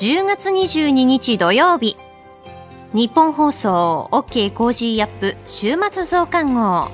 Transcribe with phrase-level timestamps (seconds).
[0.00, 1.96] 10月22日土曜日。
[2.92, 6.88] ニッポン放送 OK Cozy up 週末増刊号。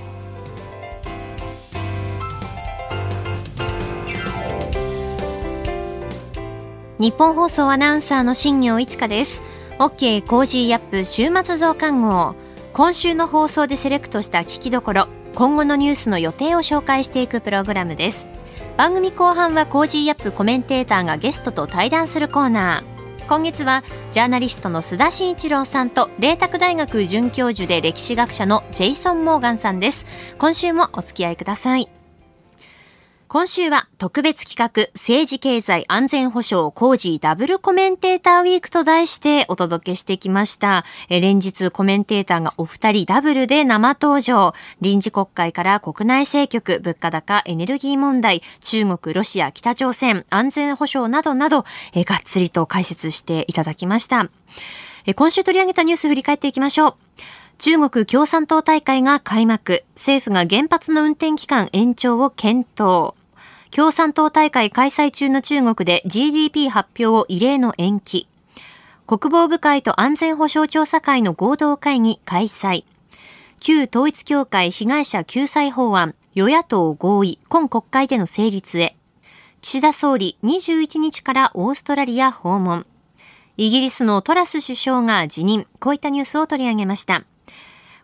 [6.99, 9.43] ニッポン放送アナウンサーの新行市佳です。
[9.79, 12.35] OK Cozy up 週末増刊号。
[12.73, 18.27] 今週の放送でセレクトした聞きどころ今後のニュースの予定を紹介していくプログラムです。
[18.79, 22.94] 番組後半は Cozy up コメンテーターがゲストと対談するコーナー。
[23.27, 30.05] 今月はジャーナリストの須田慎一郎さんと麗澤大学准教授で歴史学者のジェイソン・モーガンさんです。
[30.39, 31.94] 今週もお付き合いください。
[33.35, 40.85] 今週は特別企画政治経済安全保障 Cozy ダブルコメンテーターウィークと題してお届けしてきました。
[41.09, 44.55] え連日コメンテーターがお二人ダブルで生登場。
[44.81, 54.31] 臨時国会から国内政局、物価高、エネルギー問題、中国、ロシア、北朝鮮、安全保障などなど、えがっつりと解説していただきました。
[55.07, 56.95] え今週取り上げたニュース振り返っていきましょう。
[57.59, 59.83] 中国共産党大会が開幕。
[59.97, 63.15] 政府が原発の運転期間延長を検討。
[63.75, 68.29] 共産党大会開催中の中国で GDP 発表を異例の延期。
[69.09, 72.85] 国防部会と安全保障調査会の合同会議開催。
[73.59, 78.97] 旧統一協会被害者救済法案、与野党合意、今国会での成立へ。
[79.61, 82.87] 岸田総理21日からオーストラリア訪問。
[83.57, 85.67] イギリスのトラス首相が辞任。
[85.81, 87.25] こういったニュースを取り上げました。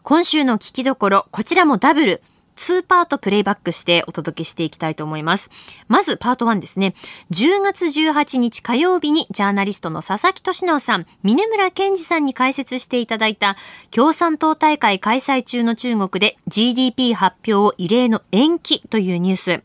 [0.03, 2.23] 今週の聞きどころ、こちらもダブル。
[2.57, 5.51] 2パートプレイバックしてお届けしていきたいと思います。
[5.89, 6.95] まずパート1ですね。
[7.31, 13.57] 10月18日火曜日にジャーナリストの佐々木俊直さん、峰村健二さんに解説していただいた
[13.91, 19.63] 共産党大会開催中の中国で GDP 発表を異例の延期というニュース。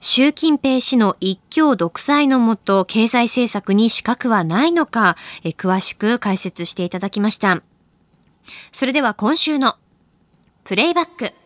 [0.00, 7.62] 習近平氏の一強独裁のもと、経済政策に資格はないのか、え詳しく解説していただきました。
[8.72, 9.76] それでは今週の
[10.64, 11.39] プレイバック。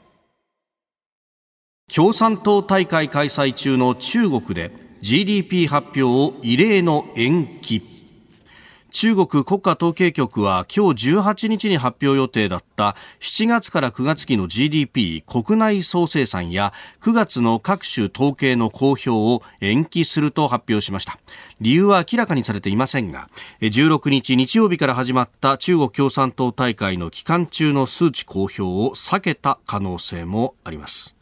[1.94, 7.82] 共産党大会開催中の中国で GDP 発表を異例の延期。
[8.91, 21.21] 中国国家統計局は今日18日に発表予定だった7月から9月期の GDP 国内総生産や9月の各種統計の公表を延期すると発表しました。
[21.60, 31.15] 理由は明らかにされていませんが16日日曜日から始まった中国共産党大会の期間中の数値公表を避けた可能性もあります。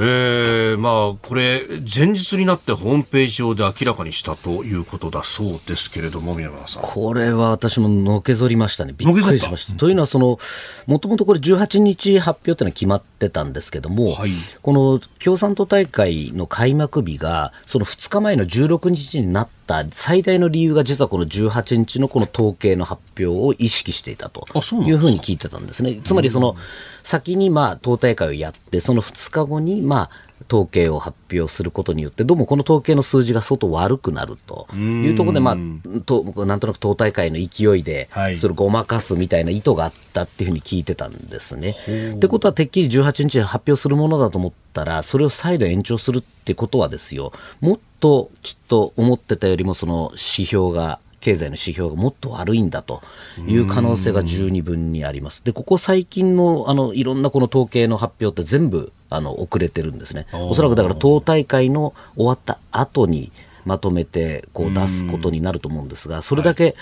[0.00, 6.82] えー、まあこれ前日になってホームページ上で明らかにしたということだそうですけれども宮村さん。
[6.84, 8.94] これは私ものけぞりましたね。
[8.96, 10.38] びっくりしました、というのはその
[10.86, 14.30] もともとこれ18日発表というのは決まってたんですけども、はい、
[14.62, 24.46] この共産党大会の開幕日がその2日前の16日になった最大の理由が実はこの18日のこの統計の発表を意識していたと
[24.86, 26.00] いうふうに聞いてたんですね。
[26.04, 26.56] つまりその、
[27.02, 34.68] 先にまあ党大会をやって、その2日後にまあ統計を発表することによって、どうもこの統計の数字が相当悪くなると。
[34.74, 41.74] いうところで、まあ、となんとなく党大会の勢いで、それをごまかすみたいな意図があったっていうふうに聞いてたんですね。
[42.14, 53.02] ってことは、てっきり18日に発表するものだと思ったら、それを再度延長するってことはですよ、もっときっと思ってたよりもその指標が経済の指標がもっと悪いんだと
[53.46, 55.42] いう可能性が十二分にあります。
[55.44, 60.26] で、ここ最近のあのいろんなこの統計の発表って全部あの遅れてるんですね。
[60.32, 63.32] おそらくだから党大会の終わった後に
[63.64, 66.74] まとめてこう出すことになると思うんですが、それだけ、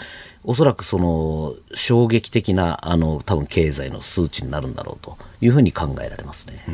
[0.48, 6.64] おそらくその衝撃的なあの多分経済の数値になるんだろうというふうに考えられますね。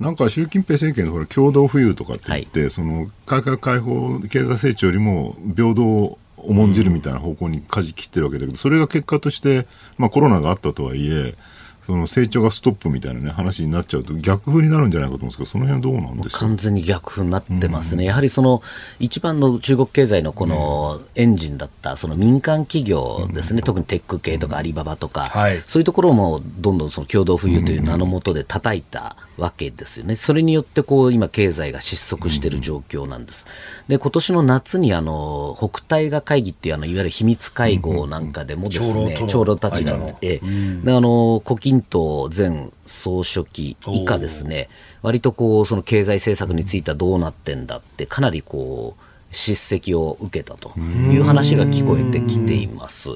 [0.00, 11.34] なんか習近平政権のほら共同富裕とかって言って、はい、その改革開放経済成長よりも平等を重んじるみたいな方向に舵切ってるわけだけど、それが結果として、まあ、コロナがあったとはいえ
[11.88, 18.60] その成長がストップみたいな、ね、話になっちゃうと逆風になるんじゃないかと思うんですけど、その辺どうなんですか完全に逆風になってますね、うん、やはりその
[18.98, 33.46] 一番の中国経済のこのエンジンだったその民間企業ですね、うん、特にテック系とかアリババとか、はい、そういうところもどんどんその共同富裕という名のもとで叩いたわけですよね、それによってこう今、経済が失速している状況なんです。
[33.86, 40.40] で今年の夏にあの北大河会議っていうあのいわゆる秘密会合なんかでもですね、長老たちが、え
[40.84, 44.68] であの胡錦涛前総書記以下ですね、
[45.02, 53.10] 割とこうその経済政策についてはどうなってんだって、かなりこう、叱責を受けたという話が聞こえてきています。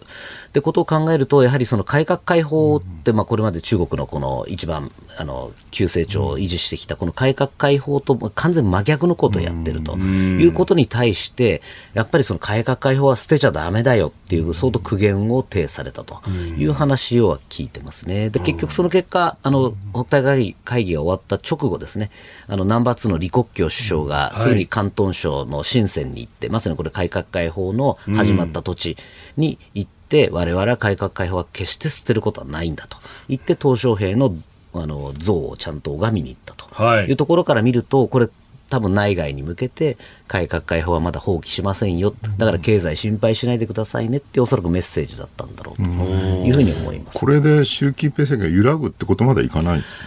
[0.52, 11.62] ってことを考えると、やはりその改革開放って、まあ、これまで中国のこの一番あの急成長を維持してきたこの改革開放と完全真逆のことをやってるということに対して、
[11.94, 16.20] やっぱりその改革開放は捨てちゃだめだよっていう相当苦言を呈されたと
[16.58, 18.28] いう話を聞いてますね。
[18.28, 22.10] で結局その結果、あの北大会議が終わった直後ですね、
[22.46, 28.98] あのナンバー2の李克強首相がすぐに広東省の深センに行って、まさにこれ改革開放の始まった土地
[29.38, 32.98] に行って、て、我々は改革開放は決して捨てることはないんだと。
[33.28, 34.34] 言って、鄧小平の
[34.74, 36.66] あの像をちゃんと拝みに行ったと。
[37.02, 37.12] い。
[37.12, 38.28] うところから見ると、これ、
[38.72, 45.82] 多分内外に向けて改革開放はまだ放棄しませんよ、だから経済心配しないでくださいねっておそらくメッセージだったんだろうと。
[45.82, 47.18] いうふうに思います。
[47.18, 49.98] これで習近平政権が揺らぐってことまでいかないですね。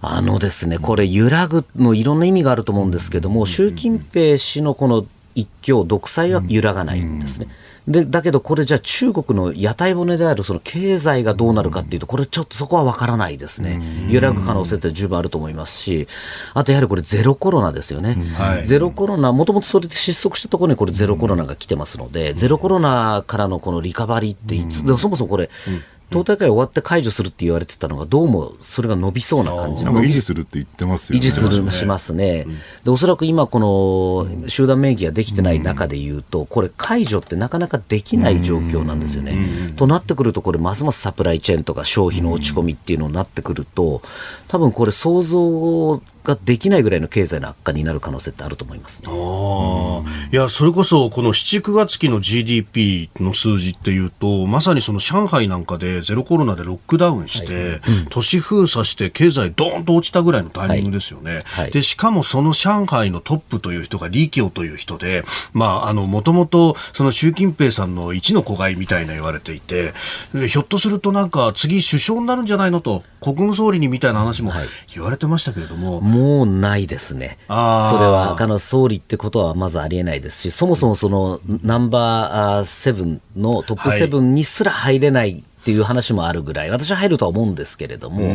[0.00, 7.48] あのですね、これ、揺らぐのいろんな意味があると思うんですけども、習近平氏のこの一強独裁は揺らがないんですね。
[7.88, 16.06] でだけど、これじゃあ中国の屋台骨であるその経済がどうなるかっていうと、これちょっとそこは分からないですね、揺らぐ可能性って十分あると思いますし、
[16.54, 25.50] あとやはりこれ、ゼロコロナですよね、はい、ゼロコロナ、もともとそれで失速したところにこれ、ゼロコロナが来てますので、ゼロコロナからのこのリカバリーっていつ、そもそもこれ、
[26.12, 31.20] 党大会終わって解除するって言われてたのが、どうもそれが伸びそうな感じ維持するって言ってますよね。
[31.20, 32.46] 維持するしますね、
[32.84, 39.36] でおそらく今、この集団免疫ができてない中でいうと、これ、解除ってなかなかできない状況なんですよね。
[39.76, 44.02] となってくると、これ、ますますサプライチェーンとか消費の落ち込みっていうのになってくると、
[44.48, 50.02] 多分これ、想像ができないぐらいの経済の悪化になる可能性ってあると思います、ね、あ
[50.32, 57.62] いやそれこそこの7、9月期の GDP の数字っていうとまさにその上海なんかでゼロコロナでロックダウンして、はい。
[57.62, 69.92] うん、都市封鎖して経済どーんと落ちたぐらいのタイミングですよね、はいはい、でしかもその上海のトップという人が李強という人でもともとその習近平さんの一の子飼いみたいな言われていて
[70.46, 74.52] ひょっとするとなんか次首相になるんじゃないのと国務総理にみたいな話も
[74.92, 77.38] 言われてましたけれども、もうないですね。
[77.48, 77.56] それ
[78.06, 88.34] は、あの、総理ってことはまずありえないですし、そもそもその、ナンバーセブンのトップセブンにすら入れない、っていう話もあるぐらい、私は入るとは思うんですけれども、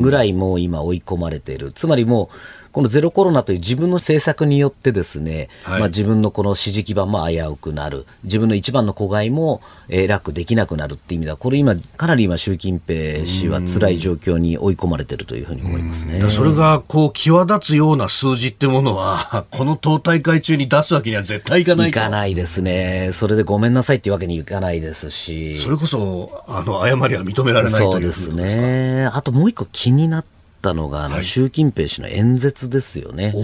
[0.00, 1.72] ぐらいもう今追い込まれている。
[1.72, 16.30] つまりもう、このゼロコロナという自分の政策によってですね、はい、まあ、自分のこの支持基盤も危うくなる、自分の一番の子飼いも、えー、楽できなくなるっていう意味では、これ今、かなり今、習近平氏は辛い状況に追い込まれているというふうに思いますね。
[16.30, 33.34] それがこう際立つような数字ってものは、 この党大会中に出すわけには絶対いかないいかないですね、それでごめんなさいっていうわけにいかないですし、それこそあの誤りは認められないというそうですね、あともう一個気になってったのが、あの習近平氏の演説ですよね、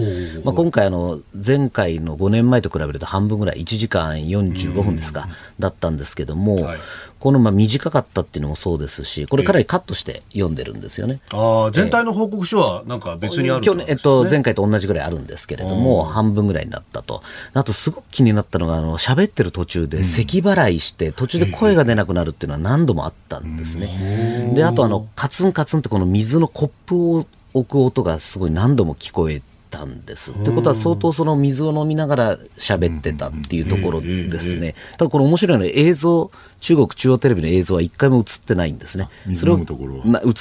[0.45, 5.27] まあ、今回あの、前回の5年前と比べると半分ぐらい、1時間45分ですか、
[5.59, 6.79] だったんですけども、はい、
[7.19, 11.19] このまあ短かったっていうのもそうですし、これかなりカットして読んでるんですよね。
[11.31, 17.23] あ全体の報告書はなんか別にある、ね、去年、えっと、前回と同じぐらいあるんですけれども、半分ぐらいになったと。
[17.53, 24.51] あと、すごく気になったのが、あの、喋ってる途中で咳払いして、途中で声が出なくなるっていうのは何度もあったんですね。
[24.53, 29.41] で、あと、あの、カツンカツンってこの水のコップを置く音がすごい何度も聞こえ
[29.77, 30.01] たん。
[30.05, 30.31] です。
[30.31, 34.75] ってことは相当その水を飲みながら喋ってたっていうところですね。
[34.97, 38.77] ただこれ面白いのは映像中国中央テレビの映像は一回も映ってないん。
[38.77, 39.09] ですね。
[39.35, 39.65] それを映っ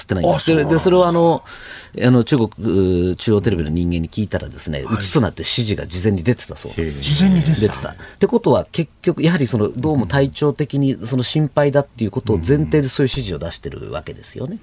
[0.06, 0.33] てないん。
[0.33, 0.55] です。
[0.55, 1.43] でそれをあの
[2.03, 7.03] あの中国中央テレビの人間に聞いたらですね、映すなって指示が事前に出てたそうです。
[7.03, 7.91] 事前に出てた。
[7.91, 14.58] ってことは結局やはりそのどうも体調的にその心配だっていうことを前提でそういう指示を出してるわけですよね。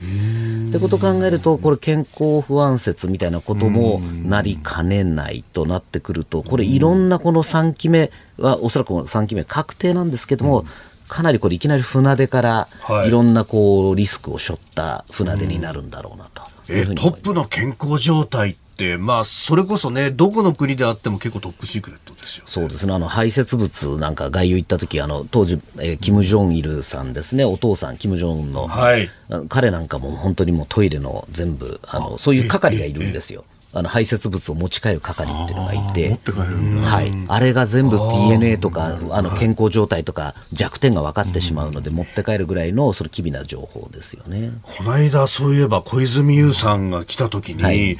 [0.70, 10.66] ってことを考えるとこれ健康不安説みたいなこともなりかねないとなってくるとこれいろんなこの3期目はおそらく3期目確定なんですけども、
[11.08, 12.68] かなりこれいきなり船出から
[13.06, 13.10] い。
[13.12, 29.10] ろんなこうリスクを背負った船出になるんだろうなとえトップの健康状態って、まあ、それこそね、どこの国であっても結構トップシークレットですよ、ね、そうですね、あの排泄物なんか外遊行った時あの当時、えー、キム・ジョンイルさんですね、お父さん、キム・ジョンの、はい、
[29.50, 33.46] 彼なんかも本当にもうトイレの全部、あのそういう係がいるんですよ。
[33.74, 44.52] あの排泄物を持ち帰る係っていうのがいて、はい、あれが全部 DNA とかあの健康状態とか弱点が分かってしまうので、持って帰るぐらいのそれ機微な情報ですよね。
[44.62, 47.98] この間そういえば小泉悠さんが来た時に、はい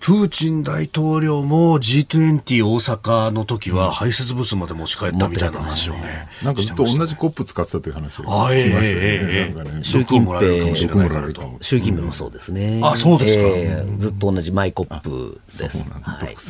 [0.00, 6.28] プーチン大統領も G20 大阪の時は排泄物まで持ち帰ったみたいな話をね。
[6.44, 9.82] なんかずっと同じコップ使ってたという話を聞きましたね。
[9.82, 10.40] 習近平、
[11.60, 12.80] 習近平もそうですね。
[12.82, 13.84] あ、そうですか。
[13.98, 15.84] ずっと同じマイコップです。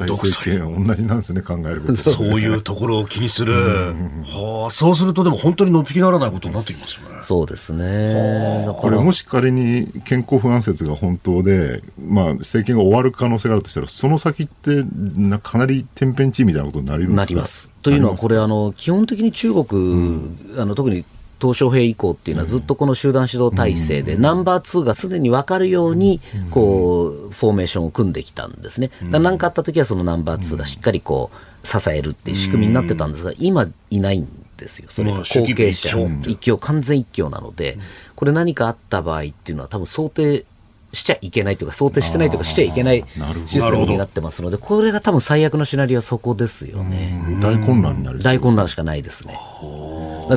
[0.07, 3.55] 独裁政権は同じなんですね、考えることそういうところを気にする。
[3.55, 7.17] はあ、そうするとでも本当にのっぴきならないことになってきますよね。
[7.23, 8.67] そうですね。
[8.79, 14.85] これもし仮に健康不安説が本当で、まあ、政権が終わる可能性があるとしたら、その先って
[15.17, 17.71] なかなり天変地異みたいなことになりますなります。
[17.83, 21.05] というのは、これあの、基本的に中国、うん、あの特に
[21.39, 28.91] 鄧小平以降っていうのはずっとこの集団指導体制で、ナンバー2がすでに分かるように、こう、フォーメーションを組んできたんですね。
[29.03, 34.87] 何かあった時はそのナンバー2がしっかりこう、支えるっていう仕組みになってたんですが、今いないんですよ。
[34.89, 37.79] それが後継者、一強、完全一強なので、
[38.15, 40.47] これ何かあった場合っていうのは多分想定
[40.93, 43.05] しちゃいけないというか、想定してないというか、しちゃいけない
[43.47, 47.21] システムになってますので、これが多分最悪のシナリオはそこですよね。
[47.41, 49.39] 大混乱になる大混乱しかないですね。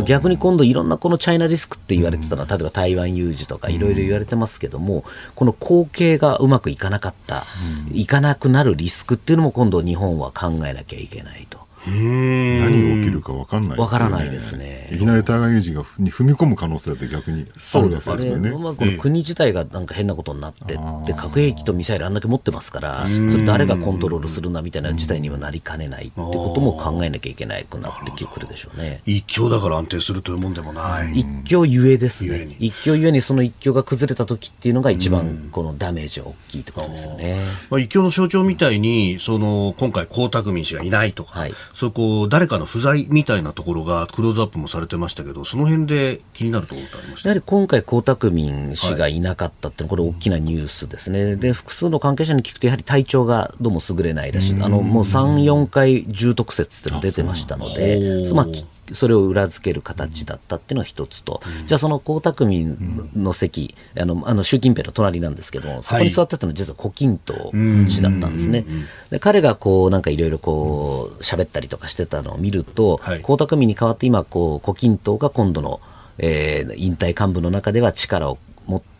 [0.05, 5.03] 逆に今度いろんなこのチャイナリスクって言われてたのは、例えば台湾有事とかいろいろ言われてますけども、
[5.35, 7.45] この後継がうまくいかなかった、
[7.91, 11.58] いかなくなるリスクっていうのも今度日本は考えなきゃいけないと。
[11.89, 14.89] 何が起きるか分かんない、ね、分からないですね。
[14.91, 18.35] いきなり台湾有事がに踏み込む可能性って逆にあるですね。
[18.37, 29.01] ねまあ、この国自体がなんか変なことになってで核兵器とミサイルあんだけ持ってますから、それ誰がコントロールするんだみたいな事態にはなりかねないってことも考えなきゃいけないくなってくるでしょうね。
[29.05, 31.19] 一強だから安定するというもんでもない。
[31.19, 32.55] 一強ゆえですね。
[32.59, 37.45] 一強ゆえにその一強が崩れた時っていうのが一番このダメージが大きいってことですよね。
[37.69, 58.47] まあ、一強の象徴みたいに、その今回江沢民氏がいないとか、はい、そこ誰かの不在みたいなところがクローズアップもされてましたけど、その辺で気になるところってありましやはり今回、江沢民氏がいなかったっていうのは、これ、大きなニュースですね、で複数の関係者に聞くと、やはり体調がどうも優れないらしい、あのもう3、4回重篤説っていうの出てましたので、まあ、
[58.93, 68.65] それを裏付ける形だったっていうのが一つと、うん、じゃあその江沢民の席、うん、あのあの習近平の隣なんですけども、そこに座ってたのは実は胡錦涛氏だったんですね。
[69.09, 75.81] で彼がこうなんかいろいろこう喋ったりとかしてたのを見ると、はい、江沢民に代わって今こう胡錦涛が今度の、
[76.17, 78.48] えー、引退幹部の中では力を持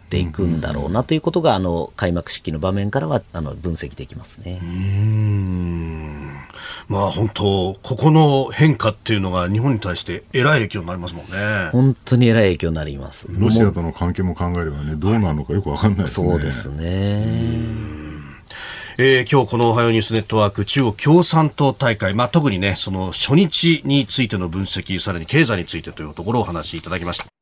[0.10, 4.60] ってていくんだろうなということが、あの開幕式の場面からはあの分析できますね。
[6.88, 11.70] まあ本当、ここの変化っていうのが日本に対してえらい影響になりますもんね。
[11.72, 13.28] 本当にえらい影響になります。
[13.30, 16.30] ロシアとの関係も考えればね、どうなるのかよくわかんないですね。
[16.30, 17.70] そうですね。
[19.02, 27.39] えー、今日このおはようニュースネットワーク中国共産党大会、まあ、特にねその初日についての分析さらに経済についてというところをお話しいただきました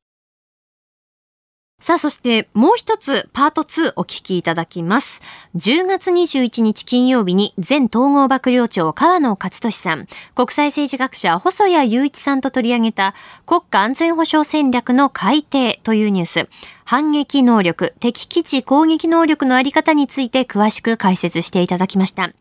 [1.80, 5.22] さあ、そしてもう一つパート2お聞きいただきます。
[5.56, 13.14] 10月21日金曜日に前統合幕僚長川野勝利さん、国際政治学者細谷雄一さんと取り上げた
[13.46, 16.50] 国家安全保障戦略の改定というニュース、
[16.84, 22.32] 反撃能力、敵基地攻撃能力のあり方について詳しく解説していただきました。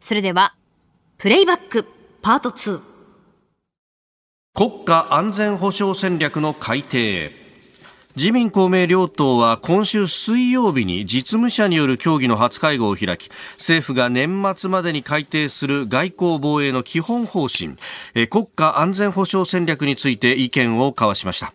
[0.00, 0.54] それでは、
[1.16, 1.86] プレイバック
[2.20, 2.80] パート2。
[4.54, 7.43] 国家安全保障戦略の改定。
[8.16, 17.76] 自民公明両党は今週水曜日に実務者による協議の初会合を開き政府が年末までに改定する外交防衛の基本方針
[18.28, 21.54] 国家安全保障戦略について意見を交わしました。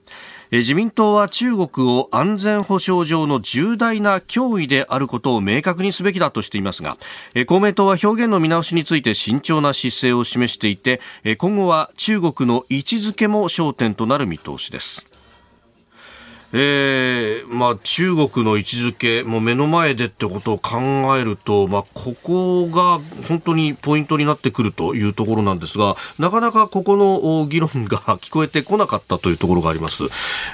[0.51, 6.98] 自民党は中国を安全保障上の重大な脅威であることを明確にすべきだとしていますが
[7.46, 11.01] 公明党は表現の見直しについて慎重な姿勢を示していて
[11.38, 15.09] 今後は中国の位置づけも焦点となる見通しです。
[16.51, 20.79] えーまあ、中国の位置づけ、もう目の前でってことを考
[21.18, 30.06] えると、まあ、ここが本当にポイントになってくるというところなんですが、なかなかここの議論が 聞こえてこなかったというところがあります。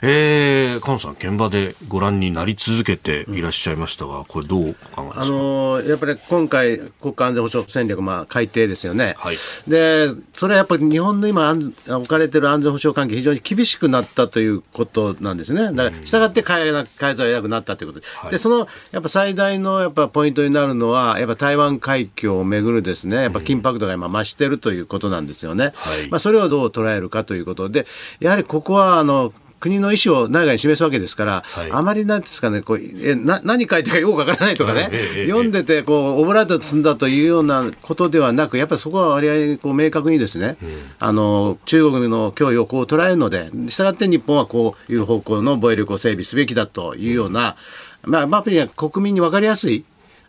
[0.01, 9.15] えー、菅さん、現場でご覧になり続けていらっしゃいましたが、これ、どう考えますか、あのー、やっぱり今回、国家安全保障戦略、まあ、改定ですよね。
[9.17, 9.37] はい、
[9.67, 11.55] で、それはやっぱり日本の今、
[11.87, 15.71] 置かれている安全保障関係、非常に厳しくなったということなんですね。
[16.03, 17.99] したがって変えな変えざるを得なくなったということ。
[17.99, 25.73] ではい、でそのやっぱ最大のやっぱポイントになるのは、やっぱ台湾海峡をめぐるですね、やっぱ緊迫度が今増しているということなんですよね。
[25.75, 27.85] はい、まあ、それをどう捉えるかということで、
[28.19, 34.91] やはりここはあの国の意思を内外に示すわけですから、はい、あまりなんですかね、こうえな何書いてかよくわからないとかね、
[35.27, 40.69] 読んでてこうオブラート積んだというようなことではなく、やっぱりそこは割合こう明確にですね、うん、
[40.99, 47.55] あの中国の脅威をこう捉えるので、したがって日本はこういう方向の防衛力を整備すべきだというような、
[48.03, 49.83] まあ、まあ、国民に分かりやすい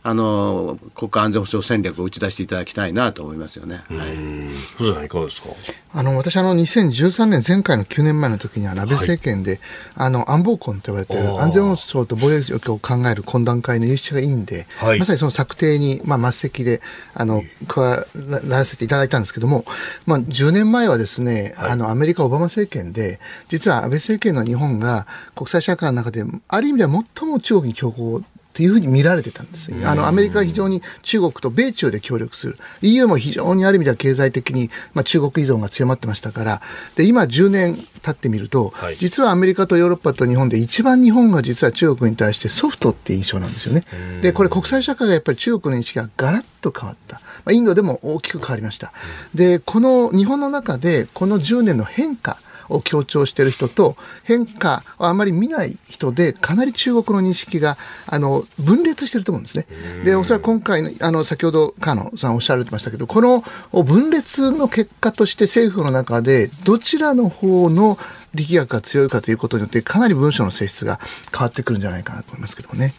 [0.08, 3.82] あの国家安全保障戦略を打ち出していただきたいなと思いますよね。
[3.88, 5.48] はい、いかがですか？
[5.92, 9.60] あの私あの、2013年、前回の9年前の時には、安倍政権で、はい、
[10.06, 16.80] あの安保婚と言われている安全保障と防衛力を考える懇談会の有識者がいいんで、はい、まさにその策定に、まあ、末席で
[17.14, 18.06] あの加わ
[18.46, 19.64] らせていただいたんですけども、
[20.06, 28.24] まあ、10年前はですね、はい、あのアメリカ、オバマ政権で、実は安倍政権の日本が国際社会の中で、ある意味では最も中国に強硬
[28.56, 29.70] というふうに見られてたんです。
[29.84, 32.56] あの、アメリカは非常に中国と米中で協力する。
[32.80, 36.62] EU も非常にある意味では経済的に、まあ、中国依存が強まってましたから、
[36.94, 43.84] で、今10年経ってみると、はい、実はアメリカとヨーロッパと日本で一番日本が実は中国に対してソフトって印象なんですよね。
[44.22, 47.16] で、これ国際社会がやっぱり中国の認識がガラッと変わった。
[47.16, 48.94] まあ、インドでも大きく変わりました。
[49.34, 59.66] で、この日本の中で、この10年の変化、を強調している人と変化をあまり見ない人でかなり中国の認識があの分裂していると思うんですね。
[60.04, 63.44] でおそらく今回のあの先ほど河野さんおっしゃられてましたけどこの
[63.82, 67.98] 分裂の結果として政府の中でどちらの方の
[68.36, 71.00] 力学が強いかということによってかなり文章の性質が
[71.36, 72.94] 変わってくるんじゃないかなと思いますけどね。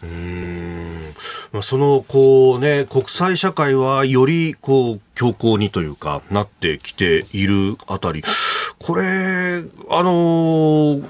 [1.52, 8.22] まあ、そのこうね国際社会はよりこう強硬にというかなってきているあたり。
[8.78, 9.02] これ
[9.90, 11.04] あのー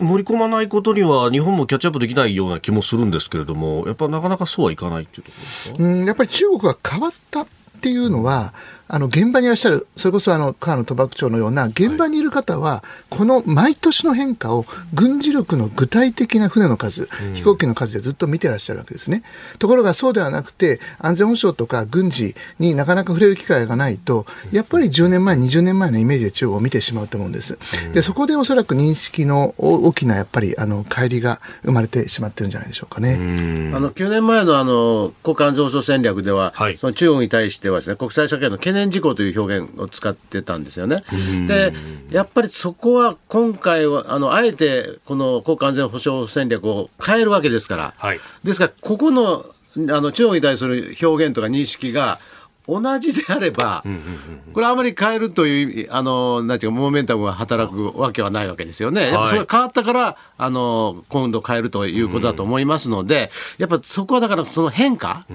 [0.00, 5.76] 盛り込まないことには日本もキャッチアップできないような気もするんですけれども、やっぱなかなかそうはいかないっていうところですか？
[5.78, 7.46] うんやっぱり中国が変わったっ
[7.82, 8.54] ていうのは、
[8.92, 19.22] あの現場にいらっしゃる、それこそあの河野賭博長のような現場にいる方は、この毎年の変化を軍事力の具体的な船の数、飛行機の数でずっと見てらっしゃるわけですね。
[19.60, 27.58] ところがそうではなくて、安全保障とか軍事になかなか触れる機会がないと、やっぱり10年前、20年前のイメージで中国を見てしまうと思うんです。
[27.92, 33.14] で、そこでおそらく認識の大きなやっぱりあの乖離が生まれてしまってるんじゃないでしょうかね。
[33.72, 40.96] あの9年前のあの国家安全保障戦略では、はい、その中国に対してはですね国際社会の懸念事項という表現を使ってたんですよね。
[41.46, 41.72] で
[42.10, 49.44] やっぱりそこは今回はあのあえてこの国家安全保障戦略を変えるわけですから、はい、ですからここの
[49.76, 52.18] あの中国に対する表現とか認識が
[52.70, 53.82] 同じであれば、
[54.52, 59.08] これあまり変えるという、あの、なんていうか、モーメンタムが働くわけはないわけですよね。
[59.08, 65.26] やっぱそれが変わったから、あの、今度変えるということだと思いますので、やっぱそこはだからその変化、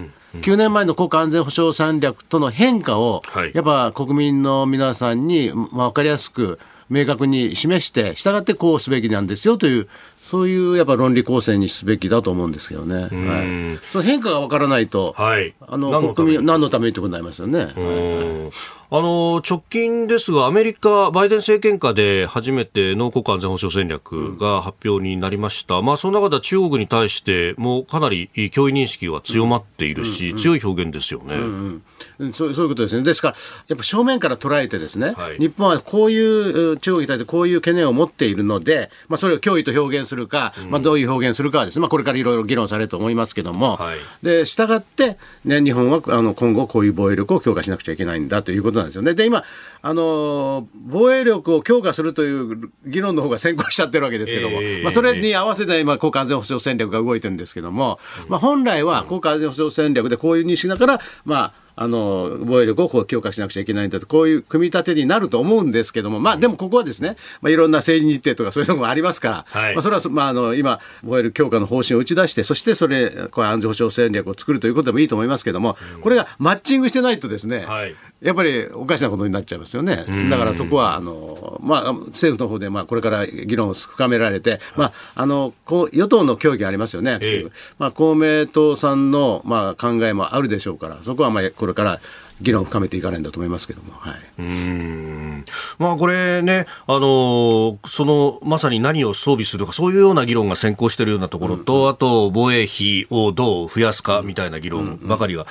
[0.42, 3.22] 9年前の国家安全保障戦略との変化を、
[3.54, 6.60] やっぱ国民の皆さんに分かりやすく、
[6.90, 9.88] 明確に示して、従ってこうすべきなんですよという、
[10.26, 12.96] そういうやっぱ論理構成にすべきだと思うんですけどね。
[12.96, 17.60] はい、その変化が分からないと、はい、あの国民何のためにってことになりますよね。
[17.60, 31.84] はいあの直近ですが、アメリカ、バイデン政権下で初めて農国安全保障戦略が発表になりました、うん、まあ、その中では中国に対してもかなり脅威認識が強まっているし、うんうん、強い表現ですよね、うん
[32.20, 33.36] うん、そうそういうことですね、ですから、
[33.70, 49.14] やっぱ正面から捉えて、ですね、はい、日本はこういう中国に対してこういう懸念を持っているので、まあ、それを脅威と表現するか、まあ、どういう表現するかはです、ね、まあ、これからいろいろ議論されると思いますけれども、はい、で従って、ね、日本はあの今後、こういう防衛力を強化しなくちゃいけないんだということなんですよね。
[49.14, 49.44] で今
[49.82, 80.06] あの防衛力を強化するという議論の方が先行しちゃってるわけですけども、えー、まあ、それに合わせて今、国家安全保障戦略が動いてるんですけども、まあ、本来は国家安全保障戦略でこういう認識だから、まあ、あの防衛力をこう強化しなくちゃいけないんだと、こういう組み立てになると思うんですけども、まあ、でもここはですね、まあ、いろんな政治日程とかそういうのもありますから、はい、まあ、それは、まあ、あの今、防衛力強化の方針を打ち出して、そしてそれ、これ安全保障戦略を作るということでもいいと思いますけども、これがマッチングしてないとですね、はい、やっぱりおかしなことになっちゃいますよね。
[80.30, 87.20] だからそこは、あの、まあ、政府の方で、まあ、これから議論を深められて、まあ、あの、こう、与党の協議ありますよね。
[87.22, 87.46] え
[87.78, 92.00] まあ、公明党さんの、まあ、考えもあるでしょうから、そこは、まあ、これから
[92.42, 93.94] 議論を深めていかないんだと思いますけども。
[93.94, 94.14] はい。
[94.40, 95.46] うん。
[95.80, 105.46] まあ、これね、あの、その、まさに何を装備するか、そういうような議論が先行しているようなところと、うん、あと、防衛費をどう増やすかみたいな議論ばかりが、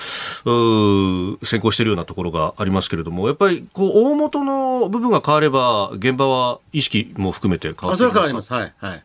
[0.45, 8.21] うん、先行しているようなところがありますけれども、やっぱり、こう、大元の部分が変われば、現場は意識も含めて変わってきますか？
[8.21, 8.53] あ、それは変わります。
[8.53, 8.73] はい。
[8.77, 9.05] はい。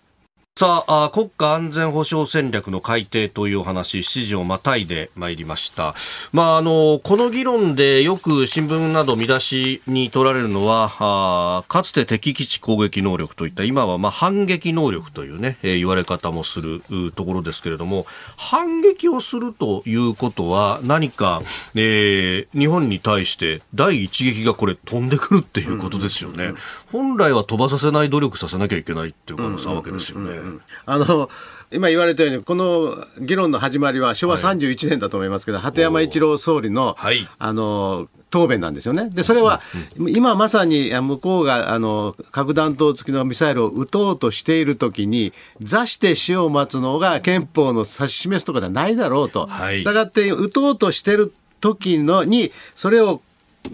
[0.59, 5.95] さあ国家安全保障戦略の改定というお話、7時をまたいでまいりました。
[6.33, 16.81] まあ、あの、この議論でよく新聞など見出しに取られるのは、あかつて敵基地攻撃能力といった、今はまあ反撃能力というね、えー、言われ方もする
[17.15, 21.41] ところですけれども、反撃をするということは何か、
[21.73, 26.51] えー、日本に対して第一撃がこれ飛んでくるっていうことですよね。
[26.91, 30.48] 本来は飛ばさせない努力させなきゃいけないっていう可能性なわけですよね。
[30.85, 31.29] あの
[31.71, 37.27] 今言われたように、この議論の始まりは昭和31年だと思いますけど、鳩山一郎総理の、はい。
[37.37, 39.09] あの、答弁なんですよね。
[39.09, 39.61] で、それは、
[39.97, 45.31] 今まさに向こうが、あの、核弾頭付きのミサイルを撃とうとしているときに、
[45.61, 49.45] 座して死を待つのが憲法の指し示すとかではないだろうと。
[49.45, 49.81] はい。
[49.81, 53.21] したがって、撃とうとしてる時のに、それを、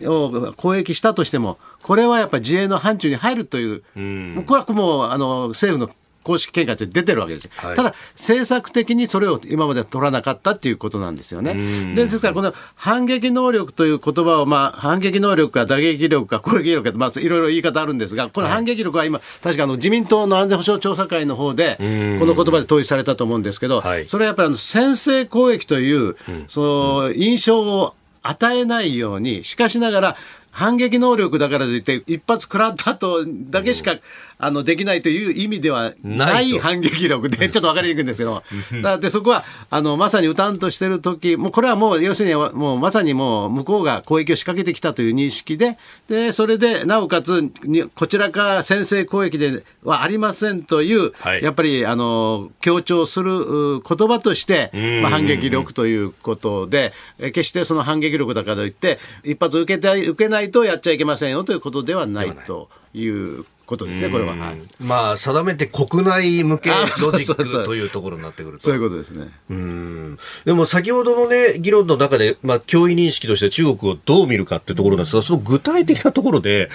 [0.04, 7.76] を攻撃したとしても、これはやっぱり自衛の範疇に入るという、もうこれはもうあの政府の公式見解として出てるわけですよ、はい。
[7.76, 11.54] ただ、政策的にそれを今まで取らなかったっていうことなんですよね。
[11.94, 24.08] でですから、この反撃能力という言葉を、まあ、反撃能力か打撃力か攻撃力か、まあ、いろいろ言い方あるんですが、この反撃力は今、確かあの自民党の安全保障調査会の方で、この言葉で統一されたと思うんですけど、はい。
[24.08, 26.16] それはやっぱりあの先制攻撃という、
[26.48, 26.62] そ
[27.04, 30.18] の印象を与えないように、しかしながら、
[30.56, 33.98] 反撃能力だからといって、一発食らった後だけしか、
[34.38, 38.42] あのできないという意味ではなない反撃力で、 ちょっと分かりにくいんですけど、
[38.82, 51.44] だってそこはあのまさに撃たんとしてる時もうこれはもう、要するにもうまさにもう向こうが攻撃を仕掛けてきたという認識で、でそれでなおかつに、こちらから先制攻撃ではありませんという、はい。
[51.44, 62.36] やっぱりあの強調するう言葉として、まあ、反撃力ということで、え決してその反撃力だからといって、一発受けて受けないとやっちゃいけませんよということではない。
[62.36, 64.36] ということですね、これは。
[64.36, 68.64] はいまあ、定めて国内向けあロジックというところになってくると。
[68.64, 69.28] そういうことですね。
[69.50, 76.70] うんでも先ほどのね、議論の中で、まあ、脅威認識として中国をどう見るかってところなんですが、その具体的なところで、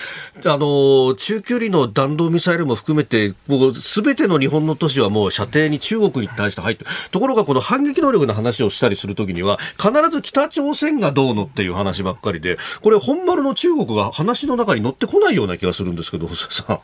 [0.44, 6.90] あの、中距離の弾道ミサイルも含めて、もうすべての日本の都市はもう射程に中国に対して入ってる。
[7.10, 16.79] ところがこの反撃能力の話をしたりするときには、必ず北朝鮮がどうのっていう話ばっかりで、これ本丸の中国が話の中に乗ってこないような気がするんですけど、細谷さん。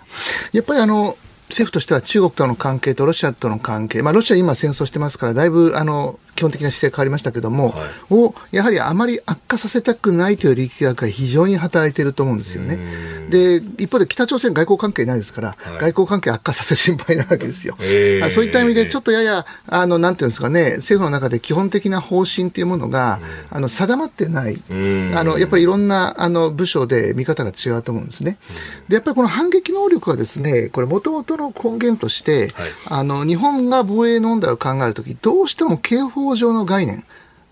[0.52, 1.16] やっぱりあの
[1.48, 7.74] 政府としては中国との関係とロシアとの関係、まあ、ロシア今戦争してますから、だいぶあの基本的な姿勢変わりましたけども、
[8.10, 12.78] をやはりあまり悪化させたくないという力学が非常に働いていると思うんですよね。
[13.30, 17.76] で、一方で北朝鮮外交関係ないですから、外交関係悪化させる心配なわけですよ。
[17.80, 23.18] へーあそういった意味で、ちょっとやや、あの、なんていうんですかね、政府の中で基本的な方針というものが、
[23.50, 24.62] あの、定まってない。
[24.70, 28.38] あの、やっぱりいろんな、あの、部署で見方が違うと思うんですね。
[28.88, 37.04] で、やっぱりこの反撃能力はですね、これ元々の根源として、はいあの、日本が防衛問題を考えるとき、どうしても刑法上の概念、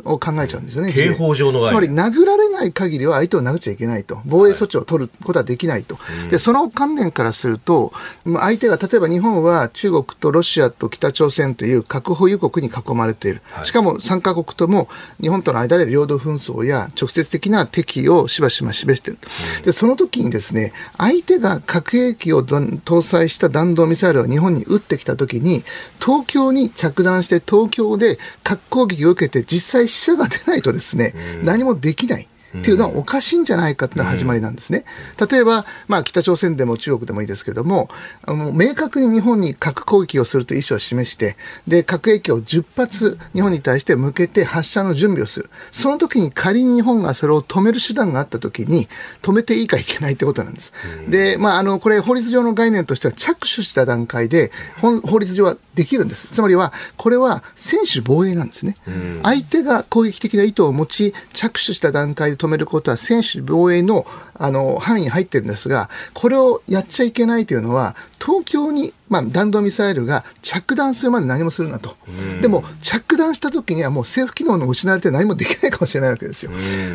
[0.05, 0.93] を考えちゃうんですよね。
[0.93, 4.21] 刑法上のつまり殴られない限りは相手を殴っちゃいけないと。
[4.25, 5.99] 防衛措置を取ることはできないと。
[6.31, 7.93] で、その観念からすると、
[8.25, 13.43] まあ相手が、例えば日本は中国とロシアと北朝鮮という核保有国に囲まれている。
[13.65, 14.89] しかも3カ国とも
[15.21, 19.29] 日本との間で領土紛争や直接的な敵意をしばしば示していると。
[19.65, 25.65] で、その時にですね、相手が核兵器を搭載した弾道ミサイルを日本に撃ってきた時に、
[26.01, 32.29] 東京に着弾して東京で核攻撃を受けて実際死者が出ないとですね、何もできない。
[32.59, 34.85] っていうのはおかしいんじゃないかっていうのが始まりなんですね。
[35.31, 37.89] 例えば、まあ、北朝鮮でも中国でもいいですけども、
[38.23, 41.37] あの明確に日本に核攻撃をするという意思を示して、
[41.67, 45.51] で、核兵器を10発日本に対して向けて発射の準備をする。
[45.73, 48.89] その時に仮に日本がそれを止める手段があった時に、
[49.23, 50.73] 止めていいかいけないってことなんです。
[51.09, 56.29] で、まあ、あの、これ法律上の概念としては着手した段階で、本法律上はできるんです。
[56.31, 58.77] つまりは、これは専守防衛なんですね。
[59.23, 67.95] 相手が攻撃的な意図を持ち、着手した段階で止めることは専守防衛のあの範囲に入ってるんですが、これをやっちゃいけないというのは、
[68.25, 71.95] 東京に、まあ、弾道ミサイルが着弾するまで何もするなと。
[72.41, 76.51] でも、着弾した時にはもう政府機能の失われて何もできないかもしれないわけですよ。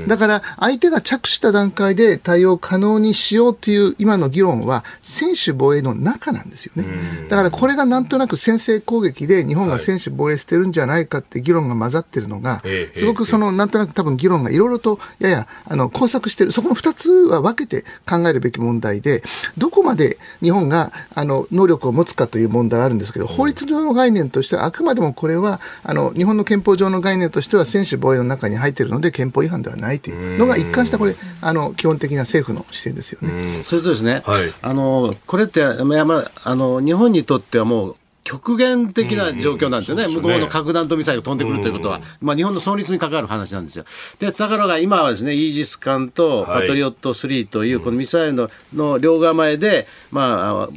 [0.07, 6.85] だから、相手が着手した段階で対応可能にしようという今の議論は、専守防衛の中なんですよね。
[7.29, 16.51] だから、これがなんとなく先制攻撃で日本が専守防衛してるんじゃないかって議論が混ざってるのがえ、えすごくその、なんとなく多分議論がいろいろと、やや、あの、工作してる。
[16.51, 19.23] そこの二つは分けて考えるべき問題で、
[19.57, 33.61] どこまで日本が、あの、能力を持つかという問題があるんですけど、法律上の概念としては、あくまでもこれは、あの、日本の憲法上の概念としては、専守防衛の中に入っているので、憲法違反ではないというのが一貫したこれ、あの、基本的な政府の姿勢ですよね。
[33.63, 34.53] それとですね、はい。
[34.61, 37.95] あのこれって、まあまあ、あの日本にとってはもう、
[38.29, 40.09] 極限的な状況なんですよね、うん。
[40.09, 43.85] うん向こうの核弾頭ミサイルが飛んでくるということは、まあ、日本の存立に関わる話なんですよ。
[44.19, 50.73] で、だからが今はですね、イージス艦とはいパトリオット3という、このミサイルのの両構えで、まあ、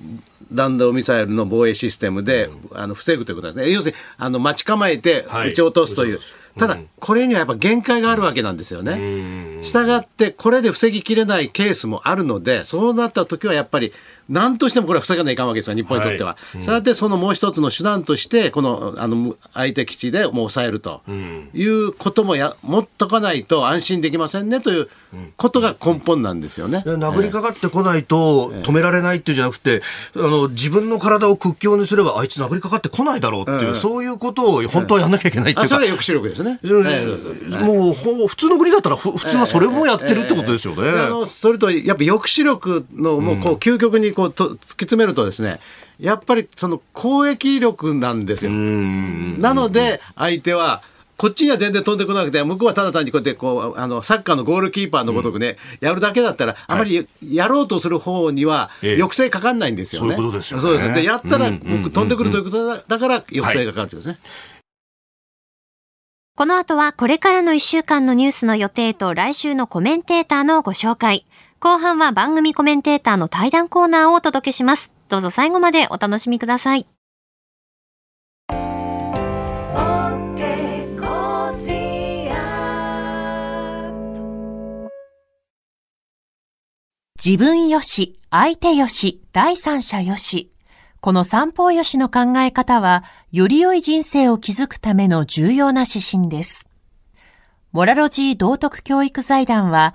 [0.50, 3.70] 弾道ミサイルの防衛システムで、あの防ぐということですね。
[3.70, 5.50] 要するに、あの待ち構えてはい。
[5.50, 6.20] 撃ち落とすという。
[6.58, 9.62] ただ、これにはやっぱ限界があるわけなんですよね。
[9.62, 13.92] したがって、これで防ぎきれないケースもあるので、そうなった時はやっぱり、
[14.28, 16.30] 何としてもこれは防がないかんわけですよ、日本にとっては。
[16.30, 21.02] はいうん、したがって、そのもう一つの手段として、このあの相手基地でもう抑えると
[21.54, 24.88] いうこともや持っとかないと安心できませんねという
[25.36, 26.82] ことが根本なんですよね。
[26.86, 29.82] 殴りかかってこないと止められないっていうんじゃなくて、
[30.16, 35.68] あの自分の体を屈強にすればあいつ殴りかかってこないだろうっていう、そういうことを本当はやんなきゃいけないっていうか。
[35.68, 36.58] それは抑止力ですね。
[37.60, 37.92] もう
[38.26, 40.88] 普通の国だったら普通はそれもやってるってことですよね。
[40.88, 45.60] あのそれとやっぱ抑止力のもうこう究極にこうと突き詰めるとですね。
[45.98, 48.50] やっぱりその攻撃力なんですよ。
[48.52, 50.82] なので相手は
[51.22, 60.16] こっちには全然飛んでこなくて、向こうはただ単にこうやってこうあのサッカーのゴールキーパーのごとくね、うん、やるだけだったら、あまりやろうとする方には抑制かかんないんですよね。
[60.16, 60.62] そういうことですよね。
[60.64, 64.52] そうですでやったら、僕、飛んでくるということだだから抑制がかかるということですね。
[66.34, 71.24] この後はこれからの1週間のニュースの予定と来週のコメンテーターのご紹介。
[71.64, 74.90] 後半は番組コメンテーターの対談コーナーをお届けします。
[75.08, 76.88] どうぞ最後までお楽しみください。
[87.24, 90.50] 自分よし、相手よし、第三者よし。
[91.00, 96.68] この三方よしの考え方は、より良い人生を築くための重要な指針です。
[97.70, 99.94] モラロジー道徳教育財団は、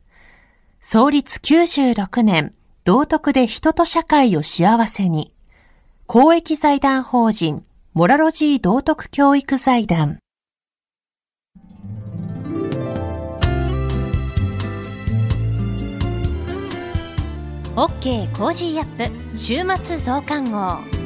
[0.83, 5.31] 創立96年、道徳で人と社会を幸せに。
[6.07, 7.63] 公益財団法人、
[7.93, 10.17] モラロジー道徳教育財団。
[17.75, 21.00] OK Cozy up 週末増刊号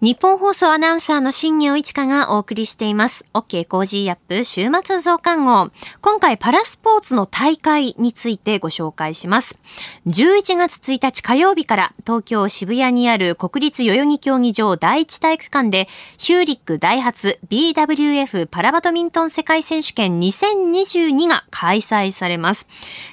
[0.00, 3.24] ニッポン放送アナウンサーの新行市佳がお送りしています。
[3.34, 5.72] OK Cozy up 週末増刊号。
[6.00, 9.58] 今回パラスポーツの大会についてご紹介します。
[10.06, 22.68] 11月1日火曜日から東京渋谷にある国立代々木競技場第一体育館でヒューリックダイハツ BWF パラバドミントン世界選手権2022が開催されます。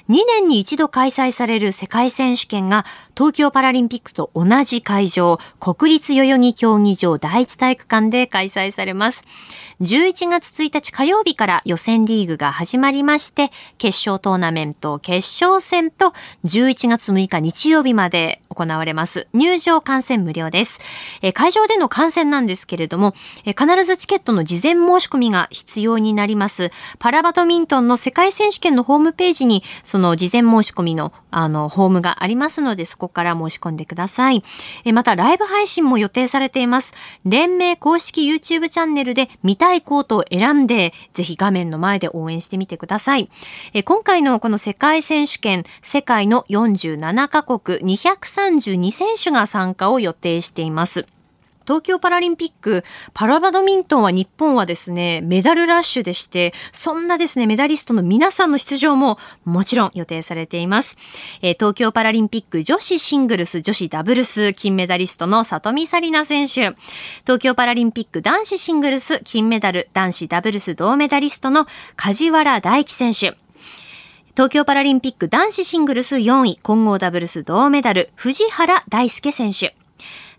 [0.08, 2.86] 2年に一度開催される世界選手権が
[3.16, 9.24] 東京パラリンピックと同じ会場、国立代々木競技場第一体育館で開催されます。
[9.80, 16.12] 11月1日火曜日から予選リーグが始まりまして、決勝トーナメント決勝戦と
[16.44, 19.28] 11月6日日曜日まで行われます。
[19.32, 20.80] 入場観戦無料です。
[21.22, 26.70] え会場での観戦なんですけれどもえ、必ずチケットの事前申し込みが必要になります。
[26.98, 34.42] パラバドミントンの世界選手権のホームページに、その事前申し込みのあの、ホームがありますので、そここから申し込んでください。
[34.84, 36.94] えまた、ライブ配信も予定されています。
[37.24, 43.28] 連盟公式 YouTube チャンネルで見たいコートを選んで、ぜひ画面の前で応援してみてください。
[43.74, 51.06] え今回のこの世界選手権、世界の47カ国232選手が参加を予定しています。
[51.66, 60.96] 東京パラリンピック、パラバドミントンは日本はですね、メダルラッシュでして、そんなですね、メダリストの皆さんの出場ももちろん予定されています。
[61.42, 66.76] えー、東京パラリンピック女子シングルス、女子ダブルス金メダリストの里見紗里奈選手。
[67.22, 73.36] 東京パラリンピック男子シングルス金メダル、男子ダブルス銅メダリストの梶原大輝選手。
[74.36, 79.75] 東京パラリンピック男子シングルス4位、混合ダブルス銅メダル、藤原大輔選手。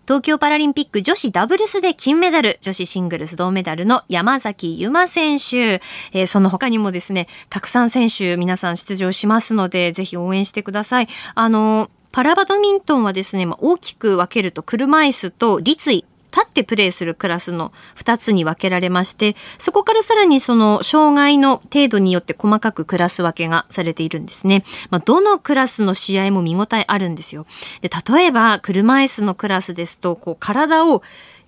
[0.08, 5.82] 東京パラリンピック女子ダブルスで金メダル、女子シングルス銅メダルの山崎ゆま選手、
[6.14, 11.08] えー、その他にもですね、たくさん選手皆さん出場しますので、ぜひ応援してください。
[11.34, 16.06] あの、パラバドミントンはですね、まあ、大きく分けると車椅子と立位
[16.38, 24.64] 立ってプレイするクラスの2つに分けられまして、そこからさらにその障害の程度によって細かくクラス分けがされているんですね。
[24.90, 27.46] まあ、どのクラスの試合も見応えあるんですよ。
[27.80, 31.02] で、例えば車椅子のクラスですと、こう体を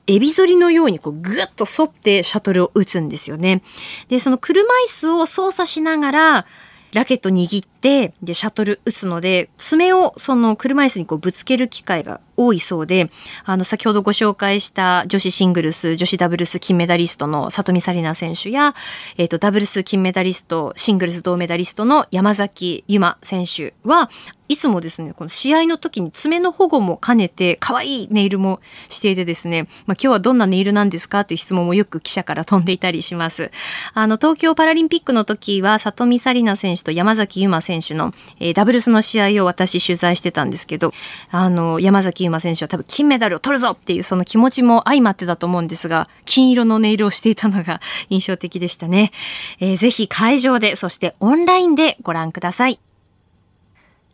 [0.07, 3.63] エビ反りのようにこうぐっと反ってシャトルを打つんですよね。
[4.09, 6.47] で、その車椅子を操作しながら、
[6.93, 13.11] ラケット握って、で、シャトル打つので、爪をその車椅子にこうぶつける機会が多いそうで、
[13.45, 18.75] あの、先ほどご紹介した女子シングルス、女子ダブルス金メダリストの里見紗里奈選手や、
[19.17, 24.11] えっ、ー、と、ダブルス金メダリスト、シングルス銅メダリストの山崎由馬選手は、
[24.51, 33.53] いつもですね、この試合の時に爪の保護も兼ねて、可愛いネイルもしていてですね、まあ、今日はどんなネイルなんですかっていう質問もよく記者から飛んでいたりします。
[33.95, 40.93] あの、東京パラリンピックの時は、里見紗里奈選手と山崎由馬選手選手の、えー、ダブルスの試合を私取材してたんですけど、
[41.31, 47.81] あの、山崎由馬選手は多分金メダルを取るぞっていうその気持ちも相まってだと思うんですが、金色のネイルをしていたのが
[48.11, 49.13] 印象的でしたね。
[49.61, 52.81] えー、ぜひ会場で、そしてオンラインでご覧ください。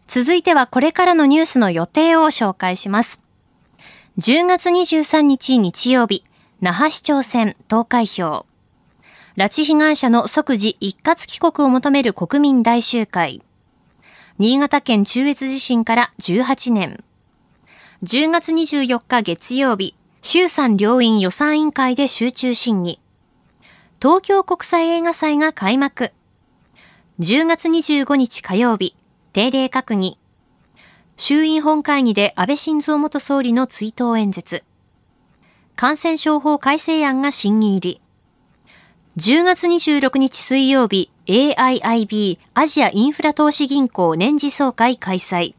[0.07, 3.23] 続いてはこれからのニュースの予定を紹介します。
[4.19, 6.25] 10月23日日曜日、
[6.61, 8.47] 那覇市長選投開票。
[9.37, 13.42] 拉致被害者の即時一括帰国を求める国民大集会。
[14.38, 17.03] 新潟県中越地震から18年。
[18.03, 23.01] 10月24日月曜日、衆参両院予算委員会で集中審議。
[23.99, 26.12] 東京国際映画祭が開幕。
[27.18, 28.94] 10月25日火曜日、
[29.33, 30.18] 定例閣議。
[31.16, 34.64] 衆院本会議で安倍晋三元総理の追悼演説。
[35.77, 38.01] 感染症法改正案が審議入り。
[39.19, 45.55] 10月26日水曜日、AIIB アジアインフラ投資銀行年次総会開催。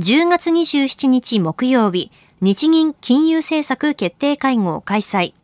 [0.00, 2.10] 10月27日木曜日、
[2.40, 5.34] 日銀金融政策決定会合開催。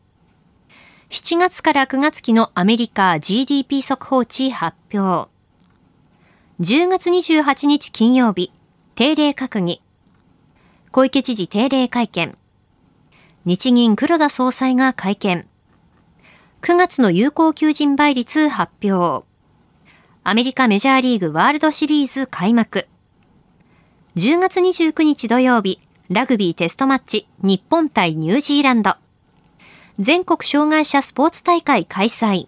[1.10, 5.30] 7月から9月期のアメリカ GDP 速報値発表。
[6.58, 8.50] 10月28日金曜日、
[8.96, 9.80] 定例閣議。
[10.90, 12.36] 小池知事定例会見。
[13.44, 15.46] 日銀黒田総裁が会見。
[16.62, 19.26] 9月の有効求人倍率発表。
[20.22, 22.86] アメリカメジャーリーグワールドシリーズ開幕。
[24.14, 28.94] 10月29日土曜日、ラグビーテストマッチ、日本対ニュージーランド。
[29.98, 32.46] 全国障害者スポーツ大会開催。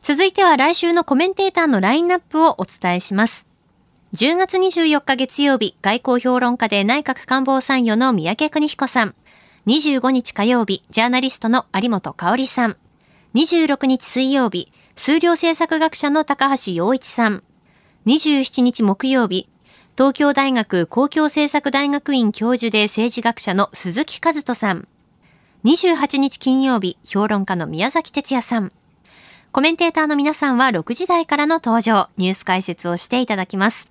[0.00, 3.46] 続いては来週のコメンテーターのラインナップをお伝えします。
[4.14, 9.14] 10月24日月曜日、外交評論家で内閣官房参与の三宅邦彦さん。
[9.64, 12.76] 25日火曜日、ジャーナリストの有本香里さん。
[13.34, 17.44] 26日水曜日、数量政策学者の高橋洋一さん。
[18.06, 19.48] 27日木曜日、
[19.96, 24.88] 東京大学公共政策大学院教授で政治学者の鈴木和人さん。
[25.62, 28.72] 28日金曜日、評論家の宮崎哲弥さん。
[29.52, 33.88] コメンテーターの皆さんは6時台からの登場、ニュース解説をしていただきます。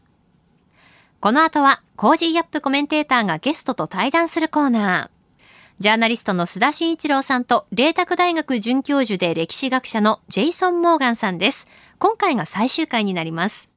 [1.21, 5.20] この後は、 Cozy up コメンテーターがゲストと対談するコーナー。
[5.81, 11.65] ジャーナリストの須田慎一郎さんと、麗澤大学准教授で歴史学者のジェイソン・モーガンさんです。
[11.97, 13.67] 今回が最終回になります。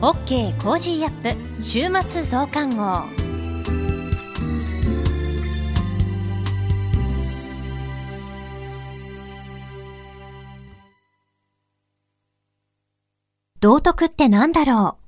[0.00, 3.02] OK Cozy up 週末増刊号。
[13.58, 15.07] 道徳って何だろう？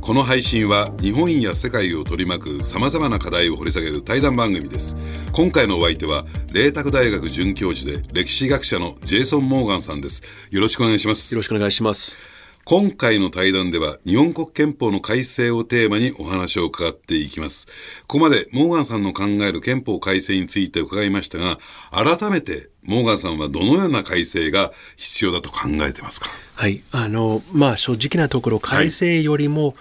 [0.00, 4.96] この配信は日本や世界を取り巻く様々な課題を掘り下げる対談番組です。
[5.32, 10.22] 今回のお相手は、麗澤大学准教授で歴史学者のジェイソン・モーガンさんです。
[10.50, 11.34] よろしくお願いします。
[11.34, 12.16] よろしくお願いします。
[12.70, 17.66] 今回の対談では日本国憲法の改正をテーマにお話を伺っていきます。
[18.06, 21.58] ここまでモーガンさんの考える憲法改正について伺いましたが、
[21.90, 26.30] 改めてモーガンさんはどのような改正が必要だと考えてますか？
[26.54, 26.80] はい。
[26.92, 29.74] あの、まあ正直なところ改正よりも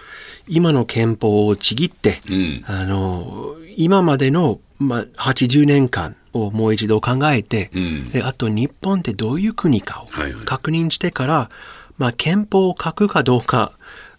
[0.48, 10.08] 今の憲法をちぎって、はい、あの、今までの、まあ、80年間をもう一度考えて、うん、であと日本ってどういう国かを
[10.46, 13.74] 確認してから、はいはいまあ、憲法を書くかどうか、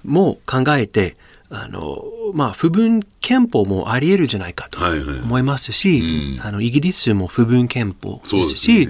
[0.05, 1.17] も考えて、
[1.51, 4.79] あの、まあ、不分憲法もあり得るじゃないかと
[5.25, 8.89] 思いますし、はいはいうん、あの、イギリスも不分憲法ですし、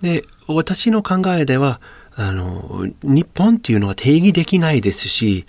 [0.00, 1.80] で、ね私の考えでは、
[2.16, 5.46] あの、日本っていうのは定義できないですし、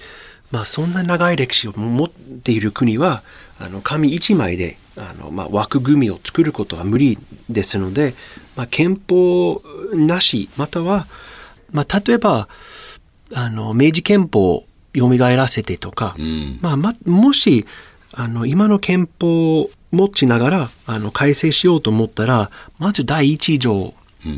[0.51, 3.23] まあ、そんな長い歴史を持っている国は、
[3.59, 7.17] あの、紙一枚で、あの、まあ、枠組みを作ることは無理
[7.49, 8.13] ですので、
[8.55, 9.61] まあ、憲法
[9.93, 11.07] なし、または、
[11.75, 12.47] まあ、例えば、
[13.33, 14.65] あの、明治憲法
[14.95, 17.65] 蘇らせてとか、うん、まあ、ま、もし、
[18.13, 22.49] あの、今の憲法を持ちながら、あの、改正しようと思ったら、
[22.79, 23.93] まず第一条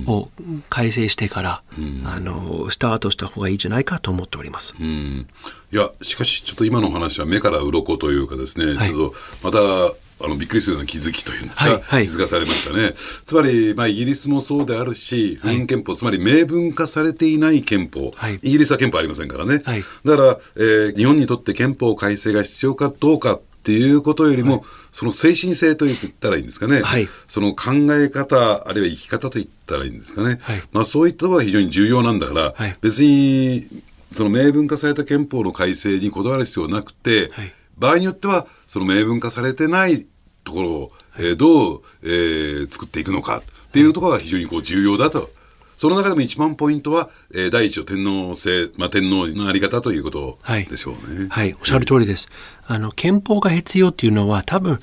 [0.07, 0.29] を
[0.69, 4.73] 改正してから、うん、あの、スタートした方がいいんじゃないかと思っております。
[4.79, 5.27] うん、
[5.71, 12.93] いや、しかし、ちょっと今の話は目から鱗というかですね、はい、ちょっと、また、あのびっくりするような気づきというんですか、はいはい、気づかされましたね。
[12.93, 19.59] つまり、まあ、イギリスもそうであるし、不文憲法、つまり明文化されていない憲法、はい、イギリスは憲法ありませんからね。
[20.05, 26.81] だから、えー、日本にとって憲法改正が必要かどうかっていうことよりも、その精神性と言ったらいいんですかね、
[27.27, 30.39] その考え方、あるいは生き方と言ったらいいんですかね、
[30.71, 33.67] まあ、そういったのは非常に重要なんだから、別に
[34.09, 37.29] その明文化された憲法の改正にこだわる必要はなくて、
[37.77, 40.07] 場合によっては、その明文化されてない
[40.43, 45.29] ところを、えー、どう、えー、作っていくのかっていうところが非常にこう重要だと。
[45.77, 51.19] その中でも一番ポイントは、えー、第一の天皇制、まあ、天皇のあり方ということでしょうね。
[51.19, 52.29] はい、はい、おっしゃる通りです。
[52.65, 54.79] あの、憲法が必要っていうのは多分、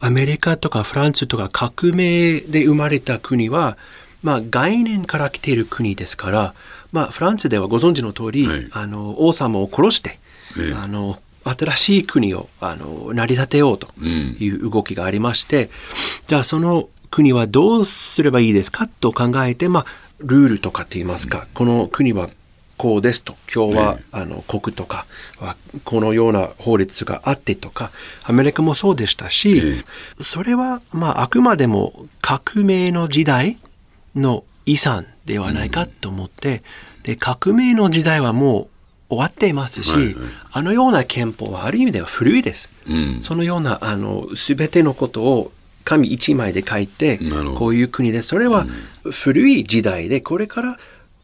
[0.00, 3.78] アメリカとかフランスとか革命で生まれた国は、
[4.24, 6.54] まあ、概念から来ている国ですから、
[6.90, 10.18] まあ、フランスではご存知の通り、はい、あの王様を殺して、
[10.58, 15.70] えあの新しい国をあの成り立てようという動きがありまして、うん、
[16.28, 19.86] じゃあその国はどうすればいいですかと考えて、まあ、
[20.20, 22.30] ルールとかって言いますか、うん、この国は
[22.78, 25.06] こうですと今日は、あの国とか
[25.38, 27.92] はこのような法律があってとか
[28.24, 29.84] アメリカもそうでしたし、
[30.20, 33.56] それは、まあ、あくまでも革命の時代
[34.16, 36.62] の遺産ではないかと思って、
[37.04, 38.68] で革命の時代はもう
[39.12, 40.14] 終わっていますし、はいはい、
[40.52, 42.70] あのような憲法はある意味では古いです。
[42.88, 45.52] うん、そのようなあの全てのことを
[45.84, 47.18] 紙一枚で書いて
[47.58, 48.64] こういう国でそれは
[49.04, 50.76] 古い時代でこれから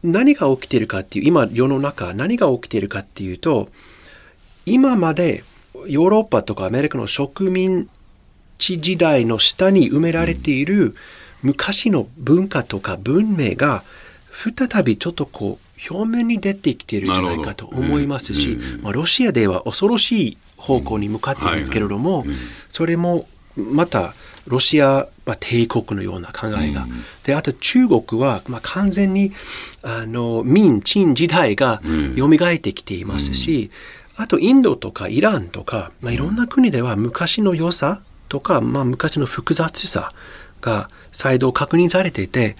[0.03, 3.69] 何が起きているかっていう今世の中何が起きているかっていうと
[4.67, 5.43] 今まで
[5.87, 7.89] ヨーロッパとかアメリカの植民
[8.59, 10.93] 地時代の下に埋められている
[11.41, 13.83] 昔の文化とか文明が
[14.31, 22.25] 再びちょっとこう表面に出てきているんじゃないかと思いますし、まあ、ロシアでは恐ろしい方向に向かっているんですけれども、
[22.69, 24.13] それもまた
[24.47, 26.87] ロシア、まあ、帝国のような考えが。
[27.23, 29.31] で、あと中国は、まあ、完全に、
[29.83, 31.81] あの、明、陳時代が
[32.17, 33.71] 蘇ってきていますし、
[34.15, 40.11] あとインドとかイランとか、まあ、いろんな国では昔の良さとか、まあ、昔の複雑さ
[40.61, 42.55] が再度確認されていて、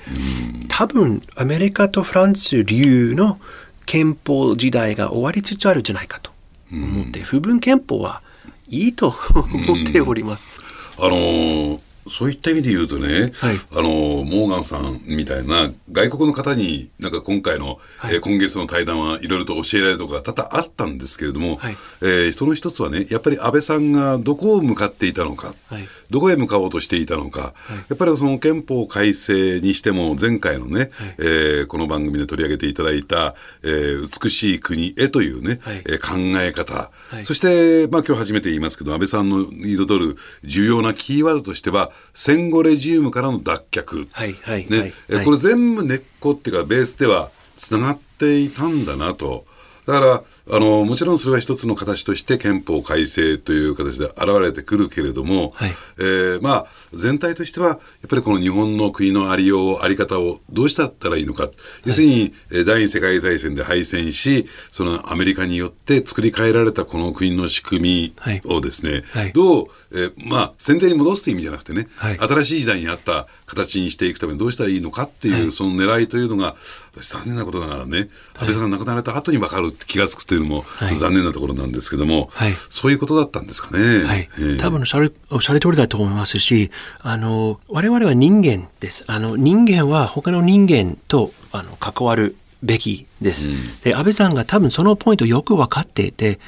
[0.67, 3.39] 多分アメリカとフランス流の
[3.85, 6.31] 憲法時代が終わりつつあるんじゃないかと
[6.71, 8.21] 思って、不分憲法は
[8.67, 10.49] いいと思っております。
[10.97, 30.89] あのーそういった意味で言うとね、はい、あの、モーガンさんみたいな外国の方に、なんか今回の、はい、えー、今月の対談はいろいろと教えられるところが多々あったんですけれども、はい、えー、その一つはね、やっぱり安倍さんがどこを向かっていたのか、はい、どこへ向かおうとしていたのか、はい、やっぱりその憲法改正にしても、前回のね、はい、
[31.19, 36.91] えー、この番組で取り上げていただいた、えー、美しい国へというね、はい、えー、考え方、
[37.23, 44.07] そして、まあ今日初めて言いますけど、安倍さんの彩る重要なキーワードとしては、戦後レジウムからの脱却。
[44.11, 49.45] はいはいねはい、これ全部根っこっていうか、ベースではつながっていたんだなと。
[49.85, 57.79] だから、あの、もちろんそれは一つの形として憲法改正という形で現れてくるけれども、はい、えー、まあ、全体としては、やっ
[58.09, 61.43] ぱりこの日本の国のありよう、あり方をどうしたったらいいのか。
[61.43, 61.51] はい、
[61.85, 62.33] 要するに、
[62.65, 76.55] 第二次世界大戦で敗戦し、そのアメリカによって作り変えられたこの国の仕組みをですね、はい、どう、えー、まあ、戦前に戻すという意味じゃなくてね、新しい時代にあった形にしていくためにどうしたらいいのかっていう、その狙いというのが、
[76.93, 84.03] 私残念なことながらね、安倍さんが亡くなられた後に分かる気がつくというのも、残念なところなんですけども、はい、そういうことだったんですかね。
[84.03, 86.71] はい、えー、多分おっしゃるおっしゃる通りだと思いますし、
[87.01, 89.03] あの我々は人間です。
[89.07, 93.47] あの人間は他の人間とあの関わるべきです。
[93.47, 96.39] うん、で安倍さんが多分そのポイントよく分かっていて、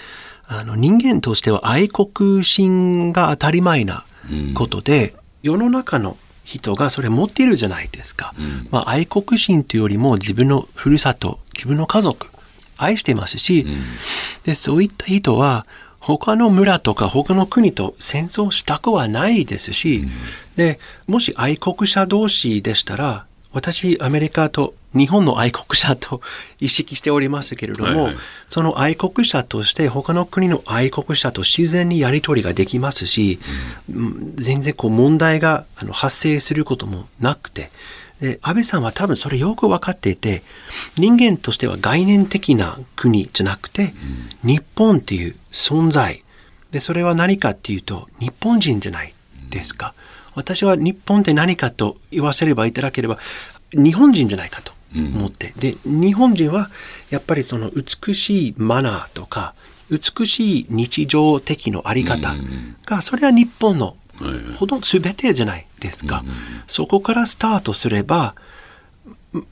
[0.47, 4.03] あの人間としては愛国心が当たり前な
[4.53, 5.09] ことで、
[5.43, 8.33] うん、世の中の人がそれ持っているじゃないですか。
[8.37, 12.27] うん、まあ、愛国心というよりも自分のふるさと、自分の家族、
[12.82, 13.65] 愛してますし、
[14.43, 15.65] で、そういった人は、
[15.99, 20.03] 他の村とか他の国と戦争したくはないですし、
[20.55, 26.21] で、もし愛国者同士でしたら、私、アメリカと日本の愛国者と
[26.59, 28.15] 意識しておりますけれども、はいはい、
[28.49, 33.39] その愛国者として他の国の愛国者と自然にやり取りができますし、
[33.93, 37.71] うん、全然こう問題が発生することもなくて、
[38.22, 40.43] で安倍さんは多分それよく分かっていて
[40.95, 43.93] 人間としては概念的な国じゃなくて、
[44.43, 46.24] うん、日本っていう存在。
[46.69, 49.13] でそれは何かっていうと日本人じゃない
[49.49, 49.93] ですか、
[50.28, 53.17] うん、私は日本って何かと言わせればいただければ
[53.74, 56.69] 日本人じゃないかと思って、うん、で日本人は
[57.09, 59.53] やっぱりその美しいマナーとか
[59.89, 62.34] 美しい日常的のあり方
[62.86, 63.97] が、それは日本の
[64.57, 66.24] ほとんど全てじゃないですか、
[66.67, 68.36] そこからスタートすれば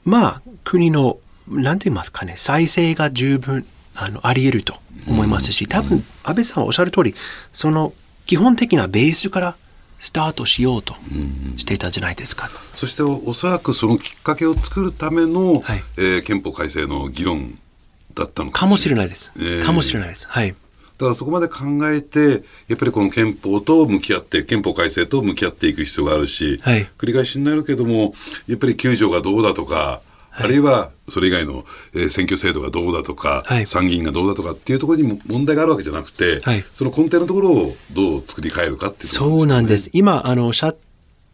[0.04, 1.18] まあ国の
[1.48, 4.76] 何て言いますかね再生が十分あのあり得ると
[5.08, 7.14] 思いますし多分安倍さんはおっしゃる通り
[7.52, 7.92] その
[8.26, 9.56] 基本的なベースから
[9.98, 10.94] スタートしようと
[11.56, 17.58] していたじゃないですか、うん、そしておそらくそのきっかけを作るための、はい、えー、憲法改正の議論
[18.14, 20.26] だったのかもしれないです、えー、かもしれないです。
[20.28, 20.54] はい
[21.00, 28.12] だからそこまで考えて、やっぱりこの憲法と向き合って、憲法改正と向き合っていく必要があるし、はい、繰り返しになるけども、
[28.46, 39.88] やっぱり9条がどうだとか、あるいはそれ以外の、えー、選挙制度がどうだとか、はい、参議院がどうだとかっていうところにも問題があるわけじゃなくて、はい、その根底のところをどう作り変えるかっていう、ね、そうなんです。
[39.94, 40.76] 今、あの、おっしゃっ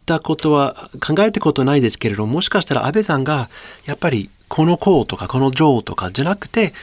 [0.05, 3.49] たことは考えたことないですけれども、もしかしたら安倍さんが、
[3.85, 6.73] やっぱりこの項とかこの条とかじゃなくて、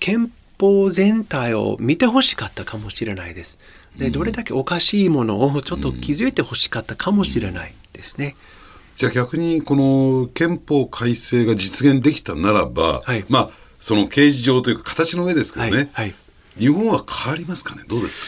[0.00, 3.58] 憲法全体を見てほしかったかもしれないです。
[3.98, 8.36] で、どれだけおかしいものをちょっと気づいてほしかったかもしれないですね。
[8.46, 8.62] うん
[8.94, 13.50] じゃあ逆にこの憲法改正が実現できたならば、はい、まあ
[13.80, 16.14] その刑事上というか形の上ですけどね、はいはい、
[16.58, 17.84] 日本は変わりますかね？
[17.88, 18.18] どうです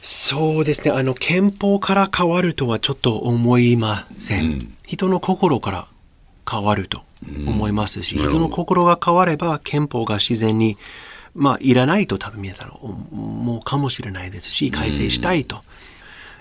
[0.00, 0.04] か？
[0.04, 0.90] そうですね。
[0.90, 5.86] あの憲法から変わるとはちょっと思いません、うん、人の心から
[6.50, 7.02] 変わると
[7.46, 10.76] 思いますし、うん、人の心が変われば憲法が自然に
[11.40, 15.56] まあいらないと多分皆さん思うかもしれないですし改正したいと。
[15.56, 15.62] うん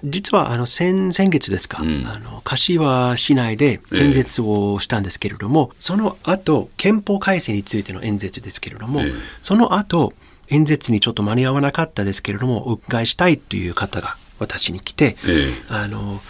[0.03, 10.13] 実はあの先先月ですか、うん、あの柏市内で演説をしたんですけれども、えその後憲法改正についての演説ですけれども、えその後
[10.47, 15.51] 演説にちょっと間に合わなかったですけれどもお伺いしたいという方が私に来て、え。
[15.69, 16.21] あの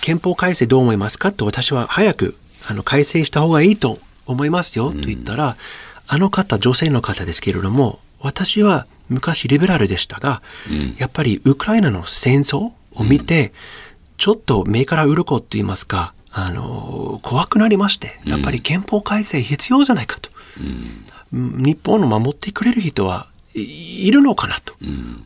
[0.00, 2.36] 憲法改正どう思いますかと私は早く
[2.68, 5.54] あの改正した方がいいと思いますよと言ったら、うん、
[6.08, 13.52] あの方女性の方ですけれども私は昔リベラルでしたが、うん、やっぱりウクライナの戦争を見て、
[14.16, 20.30] ちょっと目から鱗って言いますか、あの、怖くなりまして、やっぱり憲法改正必要じゃないかと。
[21.32, 24.74] うん、日本を守ってくれる人はいるのかなと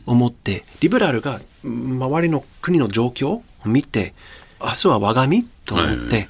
[0.05, 4.13] 思って、リベラルが周りの国の状況を見て、
[4.59, 6.29] 明日は我が身と思って、はい、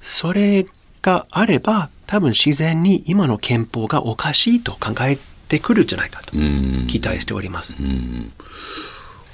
[0.00, 0.66] それ
[1.02, 7.80] があれば、多分自然に今の憲法がおかしいと考えてくるんじゃないかと期待しております。
[7.80, 8.32] うん。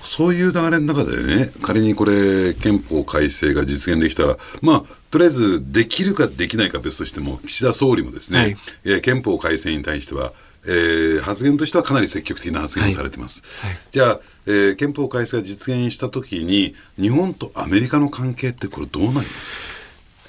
[0.04, 10.34] そういう流れの中でね、仮にこれ、憲法改正が実現できたら、まあ、とりあえずできるかできないか別としても、岸田総理もですね、はい、えー、憲法改正に対しては、
[10.66, 13.42] えー、発言としてはかなり積極的な発言をされてます。
[13.62, 13.70] はい。
[13.70, 19.56] はい、じゃあ、えー、憲法改正が実現したときに、日本とアメリカの関係ってこれどうなりますか？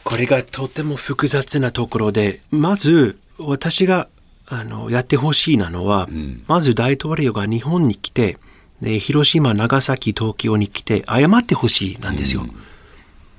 [0.07, 4.07] これがとても複雑なところで、まず私が
[4.45, 8.37] あのやってほしいなのは、うん、まず大統領が日本に来て、
[8.81, 12.45] で、広島、長崎、東京に来て謝ってほしいなんですよ。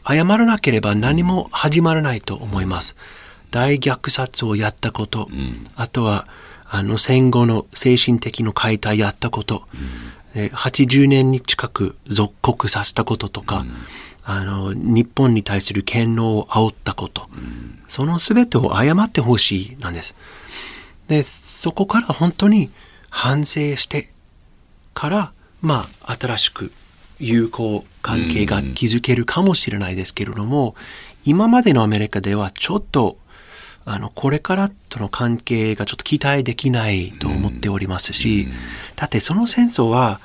[0.07, 2.97] 謝らなければ何も始まらないと思います。
[3.51, 6.27] 大虐殺をやったこと、うん、あとは
[6.67, 9.63] あの戦後の精神的の解体やったこと、
[10.35, 13.71] うん、80年に近く属国させたこととか、うん、
[14.31, 20.15] あの日本に対する嫌悪を煽ったこと、うん、その全てを謝ってほしいなんです。
[21.09, 22.71] でそこから本当に
[23.09, 24.11] 反省して
[24.93, 26.73] から、まあ、新しく
[27.21, 30.75] 友好関係が築けるかもしれないですけれども、
[31.25, 33.17] 今までのアメリカではちょっと、
[33.87, 38.47] あの、これからとの関係がちょっと期待できないと思っておりますし、
[38.95, 40.21] だってその戦争は、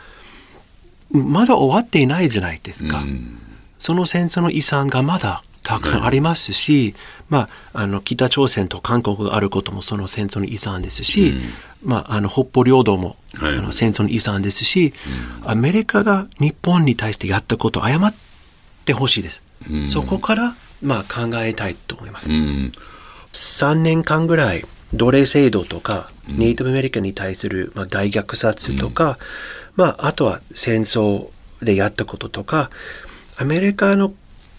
[1.12, 3.04] まだ終わっていないじゃないですか。
[3.84, 6.96] その戦争の遺産がまだたくさんありますし、
[7.28, 11.34] まあ、あの北朝鮮と韓国があることもその戦争の遺産ですし、
[11.84, 14.94] まあ、あの北方領土も、はい、あの戦争の遺産ですし、
[15.44, 18.14] うん、アメリカが日本に対してやったことを謝っ
[18.86, 22.72] てほしいです、うん、そこから、まあ、考えたいと思います、うん、
[23.34, 24.64] 3年間ぐらい
[24.94, 29.18] 奴隷制度とか、ネイティブアメリカに対する、まあ、大虐殺とか、
[29.76, 31.28] まあ、あとは戦争
[31.62, 32.70] でやったこととか、
[33.38, 34.14] アメリカの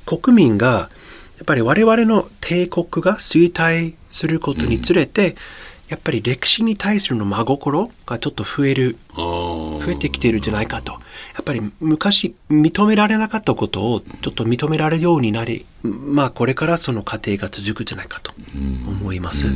[0.07, 0.91] 国民が、
[1.37, 5.37] やっぱり我々の帝国が衰退することにつれて、
[5.89, 10.93] やっぱり歴史に対するの真心がちょっと増える、増えてきてるんじゃないかと。
[10.93, 10.99] や
[11.43, 18.33] っぱり昔認められなかったことをちょっと認められるようになり、まあこれからその過程が続くんじゃないかと
[18.89, 19.47] 思います。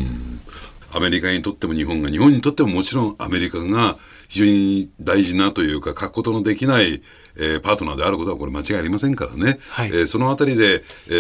[0.93, 3.97] アメリカにとっても日本が、日本にとってももちろんアメリカが
[4.29, 7.03] 非常に大事なというか、書くことのできない、
[7.37, 9.59] えー、パートナーであることはこれ間違いありませんからね。
[9.71, 11.11] はい、えー、そのあたりで、え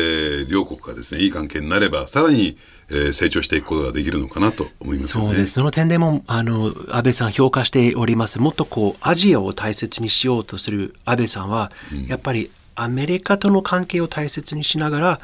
[0.46, 2.56] ー、両国がですね、いい関係になれば、さらに
[2.90, 5.52] えー、成長していくことができるのかなと思います、ね、そうです。
[5.52, 8.38] その点でも、あの、安倍さん評価しております。
[8.38, 15.20] もっとこう、アジアを大切にしようとする安倍さんは、うん、やっぱりアメリカとの関係を大切にしながら、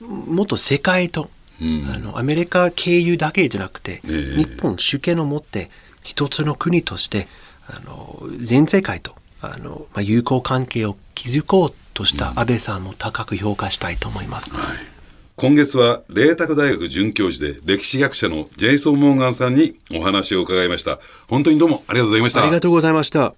[0.00, 5.70] もっと世界と、うん、あのアメリカ経由だけじゃなくて、えー、日本主権を持って
[6.02, 7.28] 一つの国として
[7.66, 14.50] あの全世界とあの、まあ、友好関係を築こうとした安倍さんも高く評価したいと思います。
[14.52, 14.98] うんはい
[15.40, 20.98] 今月は、麗澤大学准教授で歴史学者のジェイソン・モーガンさんにお話を伺いました。
[21.28, 22.42] 本当にどうもありがとうございました。
[22.42, 23.34] ありがとうございました。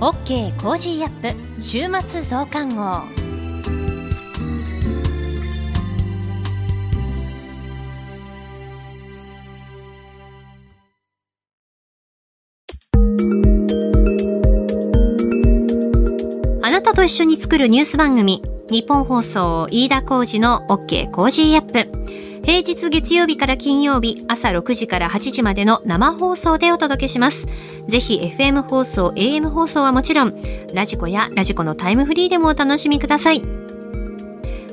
[0.00, 3.19] OK Cozy up 週末増刊号。
[16.80, 22.42] あなたと一緒に作るニュース番組、ニッポン放送飯田浩司の OK Cozy up。
[22.42, 27.46] 平日月曜日から金曜日朝6時から8時までの生放送でお届けします。
[27.86, 30.34] ぜひ FM 放送、AM 放送はもちろん、
[30.72, 33.42] radiko や radiko のタイムフリーでもお楽しみください。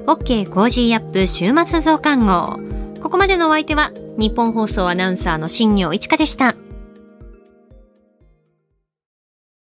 [0.05, 2.57] OK Cozy up 週末増刊号。
[3.03, 6.55] ここまでのお相手は、ニッポン放送アナウンサーの新行市佳でした。